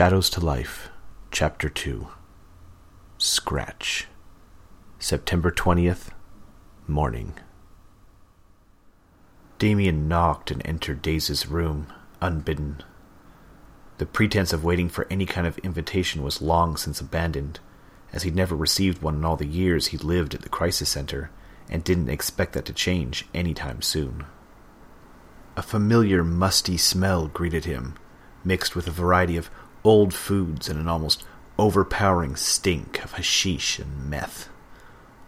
[0.00, 0.88] Shadows to Life,
[1.30, 2.08] Chapter 2
[3.18, 4.06] Scratch.
[4.98, 6.08] September 20th,
[6.88, 7.34] morning.
[9.58, 11.92] Damien knocked and entered Daze's room,
[12.22, 12.82] unbidden.
[13.98, 17.60] The pretense of waiting for any kind of invitation was long since abandoned,
[18.10, 21.30] as he'd never received one in all the years he'd lived at the crisis center,
[21.68, 24.24] and didn't expect that to change any time soon.
[25.58, 27.96] A familiar musty smell greeted him,
[28.42, 29.50] mixed with a variety of
[29.84, 31.24] old foods and an almost
[31.58, 34.48] overpowering stink of hashish and meth.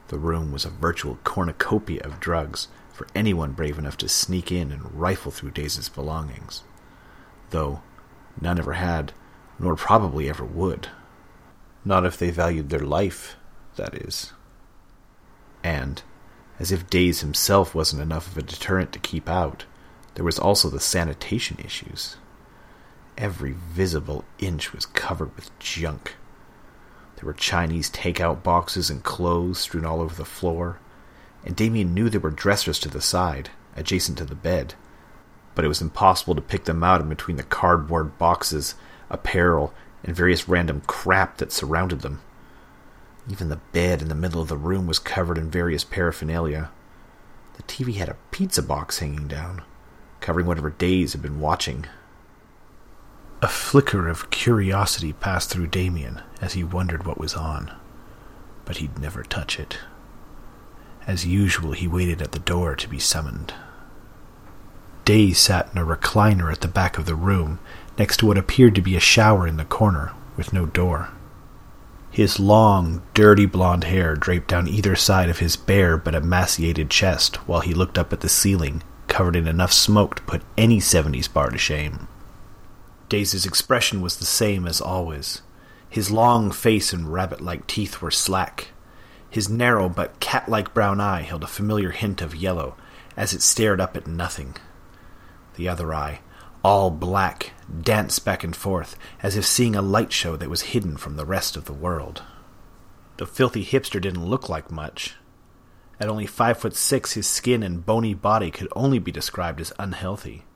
[0.09, 4.70] The room was a virtual cornucopia of drugs for anyone brave enough to sneak in
[4.70, 6.62] and rifle through Daze's belongings.
[7.51, 7.83] Though
[8.41, 9.12] none ever had,
[9.59, 10.88] nor probably ever would.
[11.84, 13.37] Not if they valued their life,
[13.77, 14.32] that is.
[15.65, 16.02] And,
[16.59, 19.65] as if Daze himself wasn't enough of a deterrent to keep out,
[20.15, 22.16] there was also the sanitation issues.
[23.19, 26.16] Every visible inch was covered with junk.
[27.16, 30.79] There were Chinese takeout boxes and clothes strewn all over the floor,
[31.45, 34.74] and Damien knew there were dressers to the side, adjacent to the bed.
[35.55, 38.74] But it was impossible to pick them out in between the cardboard boxes,
[39.10, 42.21] apparel, and various random crap that surrounded them.
[43.29, 46.71] Even the bed in the middle of the room was covered in various paraphernalia.
[47.55, 49.63] The TV had a pizza box hanging down,
[50.21, 51.87] covering whatever Daze had been watching.
[53.43, 57.73] A flicker of curiosity passed through Damien as he wondered what was on,
[58.65, 59.79] but he'd never touch it.
[61.09, 63.52] As usual, he waited at the door to be summoned.
[65.04, 67.59] Daze sat in a recliner at the back of the room,
[67.99, 71.09] next to what appeared to be a shower in the corner, with no door.
[72.12, 77.49] His long, dirty blond hair draped down either side of his bare but emaciated chest
[77.49, 81.32] while he looked up at the ceiling, covered in enough smoke to put any 70s
[81.32, 82.06] bar to shame.
[83.12, 85.43] Daze's expression was the same as always.
[85.91, 88.69] His long face and rabbit like teeth were slack.
[89.28, 92.75] His narrow but cat like brown eye held a familiar hint of yellow
[93.15, 94.56] as it stared up at nothing.
[95.56, 96.21] The other eye,
[96.65, 97.53] all black,
[97.83, 101.27] danced back and forth as if seeing a light show that was hidden from the
[101.27, 102.23] rest of the world.
[103.19, 105.17] The filthy hipster didn't look like much.
[106.00, 109.71] At only five foot six, his skin and bony body could only be described as
[109.79, 110.47] unhealthy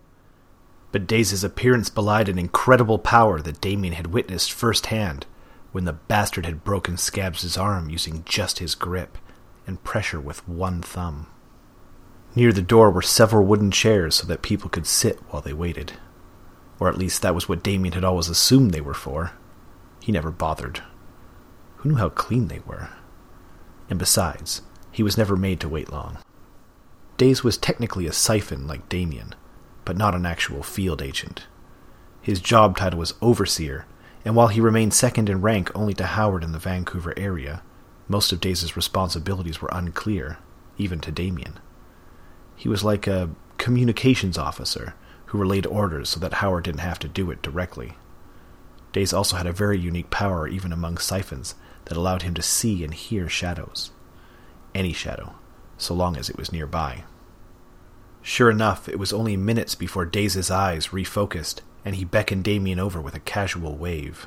[0.92, 5.26] but Daze's appearance belied an incredible power that Damien had witnessed firsthand
[5.72, 9.18] when the bastard had broken Scabs' arm using just his grip
[9.66, 11.26] and pressure with one thumb.
[12.34, 15.92] Near the door were several wooden chairs so that people could sit while they waited.
[16.78, 19.32] Or at least that was what Damien had always assumed they were for.
[20.00, 20.82] He never bothered.
[21.76, 22.90] Who knew how clean they were?
[23.88, 26.18] And besides, he was never made to wait long.
[27.16, 29.34] Daze was technically a siphon like Damien,
[29.86, 31.46] but not an actual field agent.
[32.20, 33.86] His job title was Overseer,
[34.24, 37.62] and while he remained second in rank only to Howard in the Vancouver area,
[38.08, 40.38] most of Daze's responsibilities were unclear,
[40.76, 41.60] even to Damien.
[42.56, 44.94] He was like a communications officer
[45.26, 47.94] who relayed orders so that Howard didn't have to do it directly.
[48.92, 51.54] Daze also had a very unique power even among siphons
[51.84, 53.92] that allowed him to see and hear shadows.
[54.74, 55.34] Any shadow,
[55.78, 57.04] so long as it was nearby.
[58.26, 63.00] Sure enough, it was only minutes before Daze's eyes refocused, and he beckoned Damien over
[63.00, 64.26] with a casual wave.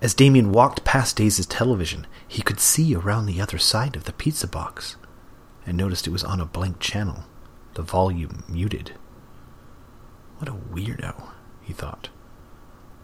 [0.00, 4.12] As Damien walked past Daze's television, he could see around the other side of the
[4.12, 4.96] pizza box,
[5.64, 7.22] and noticed it was on a blank channel,
[7.74, 8.94] the volume muted.
[10.38, 11.28] What a weirdo,
[11.60, 12.08] he thought.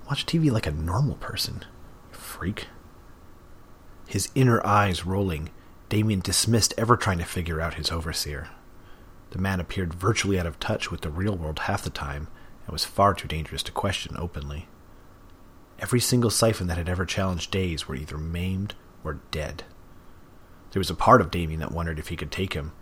[0.08, 1.64] Watch TV like a normal person,
[2.10, 2.66] freak.
[4.08, 5.50] His inner eyes rolling,
[5.88, 8.48] Damien dismissed ever trying to figure out his overseer.
[9.30, 12.28] The man appeared virtually out of touch with the real world half the time
[12.66, 14.68] and was far too dangerous to question openly.
[15.78, 18.74] Every single siphon that had ever challenged Daze were either maimed
[19.04, 19.64] or dead.
[20.70, 22.72] There was a part of Damien that wondered if he could take him.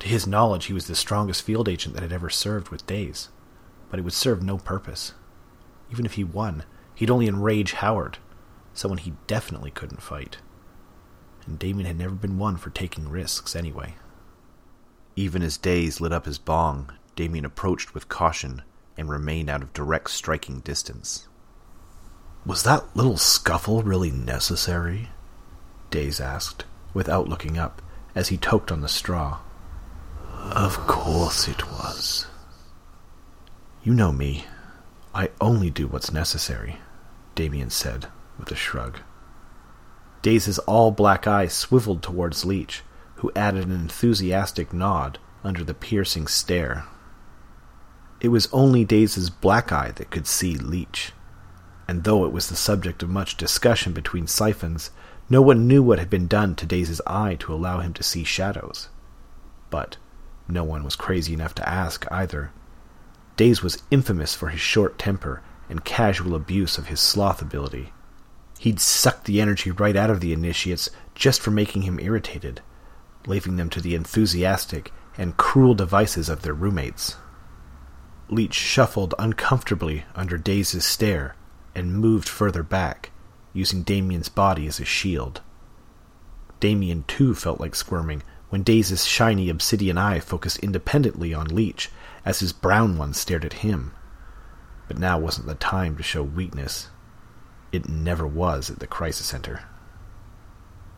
[0.00, 3.28] To his knowledge, he was the strongest field agent that had ever served with Daze,
[3.90, 5.14] but it would serve no purpose.
[5.90, 6.64] Even if he won,
[6.94, 8.18] he'd only enrage Howard,
[8.74, 10.38] someone he definitely couldn't fight.
[11.46, 13.94] And Damien had never been one for taking risks anyway.
[15.16, 18.62] Even as Daze lit up his bong, Damien approached with caution
[18.96, 21.28] and remained out of direct striking distance.
[22.44, 25.10] Was that little scuffle really necessary?
[25.90, 26.64] Daze asked,
[26.94, 27.82] without looking up,
[28.14, 29.38] as he toked on the straw.
[30.50, 32.26] Of course it was.
[33.84, 34.46] You know me.
[35.14, 36.78] I only do what's necessary,
[37.34, 38.06] Damien said,
[38.38, 39.00] with a shrug.
[40.22, 42.82] Daze's all black eyes swiveled towards Leech,
[43.22, 46.84] who added an enthusiastic nod under the piercing stare.
[48.20, 51.12] It was only Daze's black eye that could see Leech.
[51.86, 54.90] and though it was the subject of much discussion between siphons,
[55.30, 58.24] no one knew what had been done to Daze's eye to allow him to see
[58.24, 58.88] shadows.
[59.70, 59.98] But
[60.48, 62.50] no one was crazy enough to ask either.
[63.36, 67.92] Daze was infamous for his short temper and casual abuse of his sloth ability.
[68.58, 72.62] He'd sucked the energy right out of the initiates just for making him irritated,
[73.26, 77.16] leaving them to the enthusiastic and cruel devices of their roommates.
[78.28, 81.36] Leech shuffled uncomfortably under Daze's stare
[81.74, 83.10] and moved further back,
[83.52, 85.40] using Damien's body as a shield.
[86.60, 91.90] Damien too felt like squirming when Daze's shiny obsidian eye focused independently on Leech
[92.24, 93.92] as his brown one stared at him.
[94.88, 96.88] But now wasn't the time to show weakness.
[97.72, 99.64] It never was at the Crisis Center.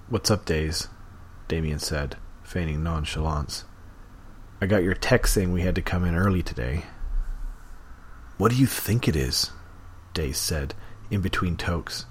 [0.08, 0.88] What's up, Daze?
[1.48, 3.64] Damien said, feigning nonchalance.
[4.60, 6.84] I got your text saying we had to come in early today.
[8.38, 9.50] What do you think it is?
[10.14, 10.74] Daze said,
[11.10, 12.06] in between tokes.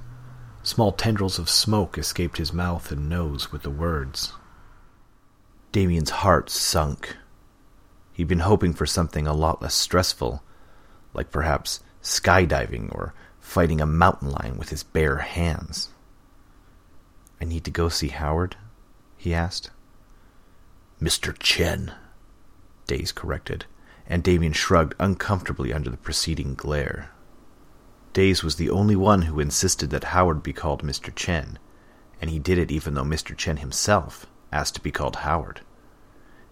[0.62, 4.34] Small tendrils of smoke escaped his mouth and nose with the words.
[5.72, 7.18] Damien's heart sunk.
[8.14, 10.44] He'd been hoping for something a lot less stressful,
[11.14, 15.90] like perhaps skydiving or fighting a mountain lion with his bare hands.
[17.42, 18.56] I need to go see Howard?
[19.24, 19.72] He asked.
[21.02, 21.34] Mr.
[21.40, 21.94] Chen,
[22.88, 23.66] Daze corrected,
[24.06, 27.10] and Damien shrugged uncomfortably under the preceding glare.
[28.12, 31.14] Daze was the only one who insisted that Howard be called Mr.
[31.16, 31.58] Chen,
[32.20, 33.36] and he did it even though Mr.
[33.36, 35.62] Chen himself asked to be called Howard.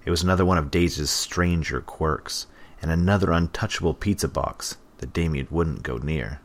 [0.06, 2.48] It was another one of Daze's stranger quirks,
[2.82, 6.40] and another untouchable pizza box that Damien wouldn't go near.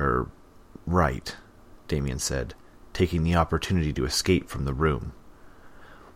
[0.00, 0.28] Er,
[0.84, 1.36] right,
[1.86, 2.54] Damien said,
[2.94, 5.12] taking the opportunity to escape from the room.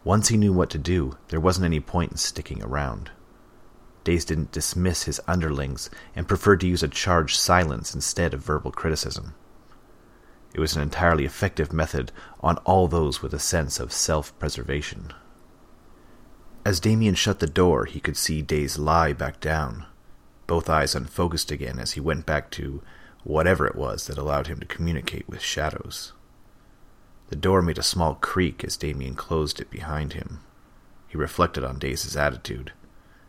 [0.05, 3.11] Once he knew what to do, there wasn't any point in sticking around.
[4.05, 8.71] Daze didn't dismiss his underlings and preferred to use a charged silence instead of verbal
[8.71, 9.35] criticism.
[10.55, 12.11] It was an entirely effective method
[12.41, 15.13] on all those with a sense of self preservation.
[16.65, 19.85] As Damien shut the door, he could see Daze lie back down,
[20.47, 22.83] both eyes unfocused again as he went back to
[23.25, 26.13] whatever it was that allowed him to communicate with shadows.
[27.29, 30.41] The door made a small creak as Damien closed it behind him.
[31.09, 32.73] He reflected on Daze's attitude.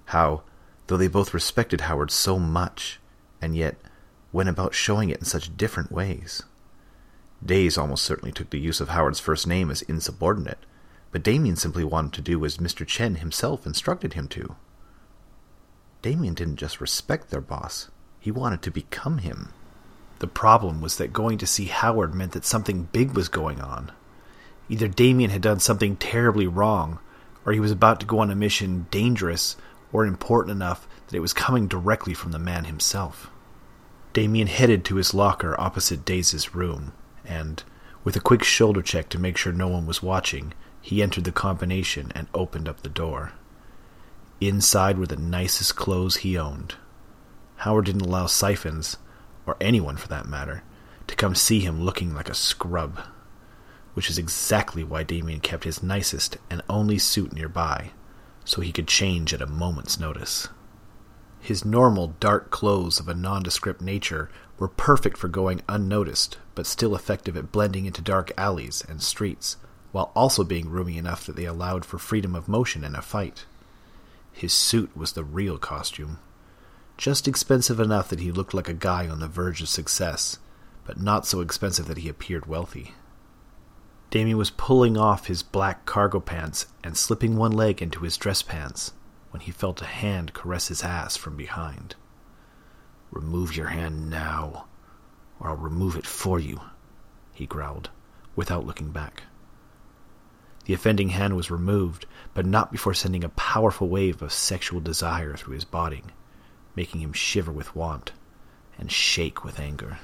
[0.06, 0.44] How,
[0.88, 3.00] though they both respected Howard so much,
[3.42, 3.78] and yet
[4.32, 6.44] went about showing it in such different ways.
[7.46, 10.66] Daze almost certainly took the use of Howard's first name as insubordinate,
[11.12, 12.86] but Damien simply wanted to do as Mr.
[12.86, 14.56] Chen himself instructed him to.
[16.02, 19.54] Damien didn't just respect their boss, he wanted to become him.
[20.20, 23.92] The problem was that going to see Howard meant that something big was going on.
[24.68, 27.00] Either Damien had done something terribly wrong,
[27.46, 29.56] or he was about to go on a mission dangerous
[29.92, 33.32] or important enough that it was coming directly from the man himself.
[34.14, 36.94] Damien headed to his locker opposite Daze's room,
[37.26, 37.64] and,
[38.04, 41.32] with a quick shoulder check to make sure no one was watching, he entered the
[41.32, 43.34] combination and opened up the door.
[44.42, 46.76] Inside were the nicest clothes he owned.
[47.58, 48.98] Howard didn't allow siphons,
[49.50, 50.62] or anyone for that matter,
[51.08, 53.00] to come see him looking like a scrub,
[53.96, 57.90] which is exactly why Damien kept his nicest and only suit nearby
[58.46, 60.50] so he could change at a moment's notice.
[61.40, 64.30] His normal dark clothes of a nondescript nature
[64.60, 69.58] were perfect for going unnoticed, but still effective at blending into dark alleys and streets,
[69.92, 73.46] while also being roomy enough that they allowed for freedom of motion in a fight.
[74.32, 76.20] His suit was the real costume.
[77.00, 80.38] Just expensive enough that he looked like a guy on the verge of success,
[80.84, 82.94] but not so expensive that he appeared wealthy.
[84.10, 88.42] Damien was pulling off his black cargo pants and slipping one leg into his dress
[88.42, 88.92] pants
[89.32, 91.96] when he felt a hand caress his ass from behind.
[93.12, 94.66] Remove your hand now,
[95.40, 96.60] or I'll remove it for you,
[97.32, 97.92] he growled,
[98.36, 99.24] without looking back.
[100.66, 105.38] The offending hand was removed, but not before sending a powerful wave of sexual desire
[105.38, 106.04] through his body,
[106.80, 108.14] making him shiver with want
[108.78, 110.00] and shake with anger.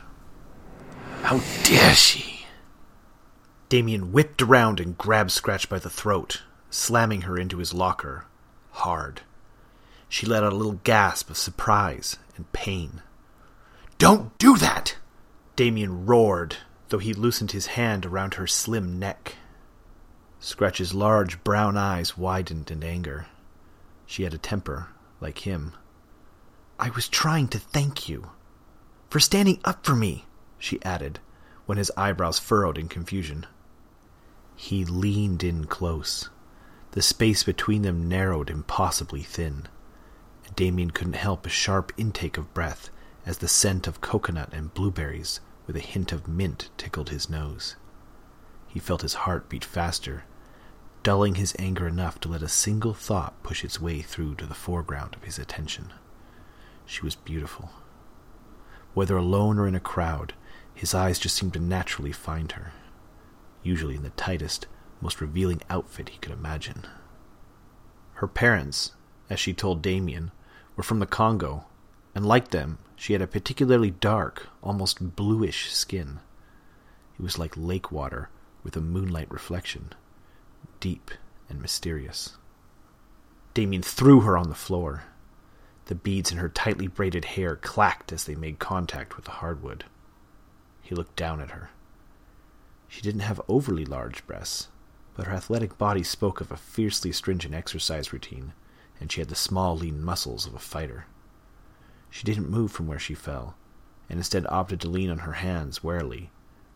[1.21, 2.45] How dare she!
[3.69, 8.25] Damien whipped around and grabbed Scratch by the throat, slamming her into his locker,
[8.71, 9.21] hard.
[10.09, 13.01] She let out a little gasp of surprise and pain.
[13.97, 14.97] Don't do that!
[15.55, 16.57] Damien roared,
[16.89, 19.35] though he loosened his hand around her slim neck.
[20.41, 23.27] Scratch's large brown eyes widened in anger.
[24.05, 24.89] She had a temper,
[25.21, 25.71] like him.
[26.77, 28.31] I was trying to thank you.
[29.09, 30.25] For standing up for me,
[30.59, 31.19] she added,
[31.65, 33.45] when his eyebrows furrowed in confusion.
[34.57, 36.29] He leaned in close.
[36.91, 39.67] The space between them narrowed impossibly thin.
[40.55, 42.89] Damien couldn't help a sharp intake of breath
[43.25, 47.75] as the scent of coconut and blueberries with a hint of mint tickled his nose.
[48.67, 50.25] He felt his heart beat faster,
[51.03, 54.53] dulling his anger enough to let a single thought push its way through to the
[54.53, 55.93] foreground of his attention.
[56.85, 57.71] She was beautiful.
[58.93, 60.33] Whether alone or in a crowd,
[60.73, 62.71] his eyes just seemed to naturally find her,
[63.63, 64.67] usually in the tightest,
[65.01, 66.83] most revealing outfit he could imagine.
[68.15, 68.93] Her parents,
[69.29, 70.31] as she told Damien,
[70.75, 71.65] were from the Congo,
[72.13, 76.19] and like them, she had a particularly dark, almost bluish skin.
[77.19, 78.29] It was like lake water
[78.63, 79.93] with a moonlight reflection,
[80.79, 81.11] deep
[81.49, 82.37] and mysterious.
[83.53, 85.03] Damien threw her on the floor.
[85.85, 89.85] The beads in her tightly braided hair clacked as they made contact with the hardwood.
[90.81, 91.69] He looked down at her.
[92.87, 94.69] She didn't have overly large breasts,
[95.15, 98.53] but her athletic body spoke of a fiercely stringent exercise routine,
[98.99, 101.05] and she had the small, lean muscles of a fighter.
[102.09, 103.55] She didn't move from where she fell,
[104.09, 106.31] and instead opted to lean on her hands warily,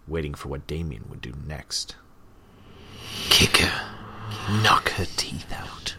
[0.07, 1.95] waiting for what Damien would do next.
[3.29, 4.61] Kick her.
[4.61, 5.95] Knock her teeth out.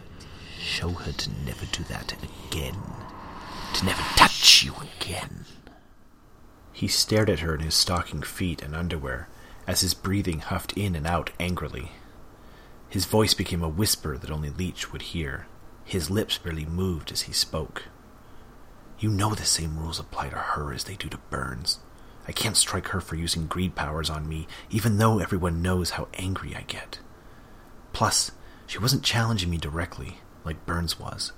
[0.63, 2.77] Show her to never do that again.
[3.73, 5.45] To never touch you again.
[6.71, 9.27] He stared at her in his stocking feet and underwear
[9.67, 11.91] as his breathing huffed in and out angrily.
[12.89, 15.47] His voice became a whisper that only Leech would hear.
[15.83, 17.85] His lips barely moved as he spoke.
[18.99, 21.79] You know the same rules apply to her as they do to Burns.
[22.27, 26.07] I can't strike her for using greed powers on me, even though everyone knows how
[26.13, 26.99] angry I get.
[27.93, 28.31] Plus,
[28.67, 31.33] she wasn't challenging me directly, like Burns was,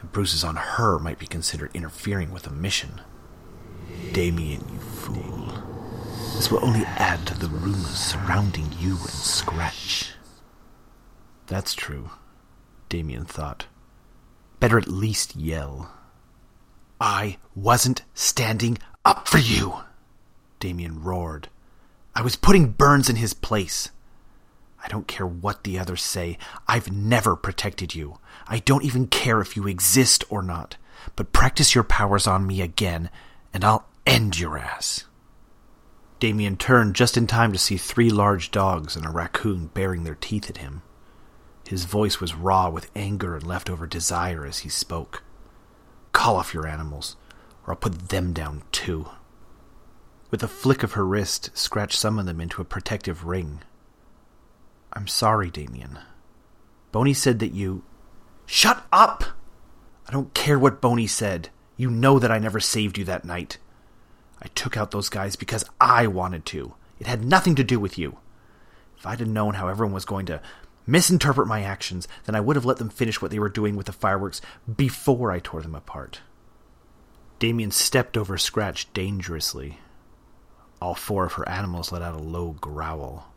[0.00, 3.00] and bruises on her might be considered interfering with a mission.
[4.12, 5.52] Damien, you fool.
[6.34, 10.12] This will only add to the rumors surrounding you and Scratch.
[11.46, 12.10] That's true,
[12.88, 13.66] Damien thought.
[14.60, 15.90] Better at least yell.
[17.00, 19.76] I wasn't standing up for you,
[20.60, 21.48] Damien roared.
[22.14, 23.90] I was putting Burns in his place.
[24.82, 26.38] I don't care what the others say.
[26.68, 28.18] I've never protected you.
[28.46, 30.76] I don't even care if you exist or not.
[31.14, 33.10] But practice your powers on me again,
[33.52, 35.04] and I'll end your ass.
[36.18, 40.14] Damien turned just in time to see three large dogs and a raccoon baring their
[40.14, 40.82] teeth at him.
[41.68, 45.22] His voice was raw with anger and leftover desire as he spoke.
[46.12, 47.16] Call off your animals,
[47.66, 49.08] or I'll put them down too.
[50.30, 53.60] With a flick of her wrist, Scratch summoned them into a protective ring.
[54.96, 55.98] I'm sorry, Damien.
[56.90, 57.84] Boney said that you.
[58.46, 59.24] Shut up!
[60.08, 61.50] I don't care what Boney said.
[61.76, 63.58] You know that I never saved you that night.
[64.40, 66.74] I took out those guys because I wanted to.
[66.98, 68.16] It had nothing to do with you.
[68.96, 70.40] If I'd have known how everyone was going to
[70.86, 73.86] misinterpret my actions, then I would have let them finish what they were doing with
[73.86, 74.40] the fireworks
[74.76, 76.20] before I tore them apart.
[77.38, 79.78] Damien stepped over Scratch dangerously.
[80.80, 83.34] All four of her animals let out a low growl.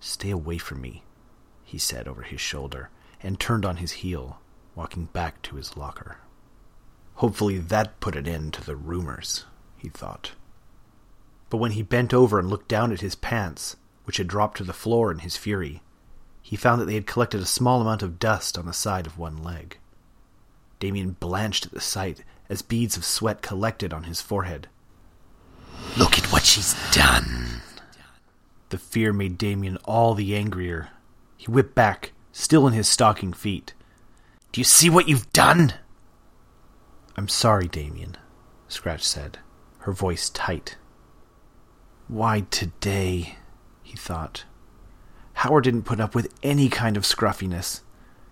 [0.00, 1.02] Stay away from me,
[1.64, 2.90] he said over his shoulder,
[3.22, 4.38] and turned on his heel,
[4.74, 6.18] walking back to his locker.
[7.14, 9.44] Hopefully that put an end to the rumors,
[9.76, 10.32] he thought.
[11.50, 14.64] But when he bent over and looked down at his pants, which had dropped to
[14.64, 15.82] the floor in his fury,
[16.40, 19.18] he found that they had collected a small amount of dust on the side of
[19.18, 19.78] one leg.
[20.78, 24.68] Damien blanched at the sight as beads of sweat collected on his forehead.
[25.96, 27.62] Look at what she's done.
[28.70, 30.90] The fear made Damien all the angrier.
[31.36, 33.72] He whipped back, still in his stocking feet.
[34.52, 35.74] Do you see what you've done?
[37.16, 38.16] I'm sorry, Damien,
[38.68, 39.38] Scratch said,
[39.80, 40.76] her voice tight.
[42.08, 43.36] Why today?
[43.82, 44.44] he thought.
[45.34, 47.82] Howard didn't put up with any kind of scruffiness.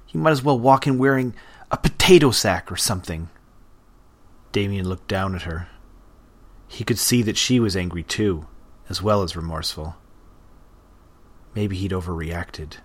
[0.06, 1.34] He might as well walk in wearing
[1.70, 3.28] a potato sack or something.
[4.52, 5.68] Damien looked down at her.
[6.68, 8.46] He could see that she was angry too,
[8.88, 9.96] as well as remorseful.
[11.56, 12.76] Maybe he'd overreacted,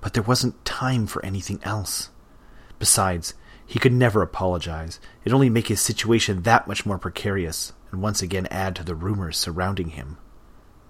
[0.00, 2.10] but there wasn't time for anything else.
[2.80, 4.98] Besides, he could never apologize.
[5.22, 8.96] It'd only make his situation that much more precarious, and once again add to the
[8.96, 10.18] rumors surrounding him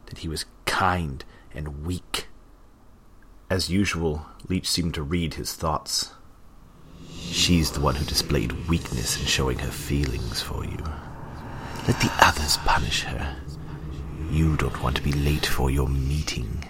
[0.07, 1.23] that he was kind
[1.53, 2.29] and weak.
[3.51, 6.13] As usual, Leech seemed to read his thoughts.
[7.11, 10.83] She's the one who displayed weakness in showing her feelings for you.
[11.87, 13.37] Let the others punish her.
[14.31, 16.65] You don't want to be late for your meeting.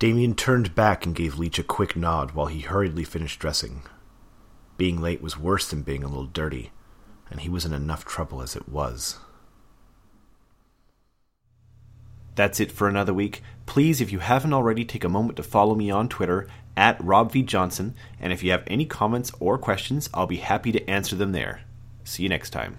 [0.00, 3.82] Damien turned back and gave Leech a quick nod while he hurriedly finished dressing.
[4.78, 6.72] Being late was worse than being a little dirty,
[7.30, 9.18] and he was in enough trouble as it was.
[12.34, 13.42] That's it for another week.
[13.66, 17.30] Please, if you haven't already, take a moment to follow me on Twitter at Rob
[17.32, 17.42] V.
[17.42, 21.32] Johnson, and if you have any comments or questions, I'll be happy to answer them
[21.32, 21.60] there.
[22.04, 22.78] See you next time.